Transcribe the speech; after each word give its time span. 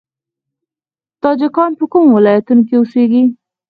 تاجکان 1.23 1.71
په 1.79 1.85
کومو 1.91 2.11
ولایتونو 2.17 2.61
کې 2.67 2.75
اوسیږي؟ 2.77 3.23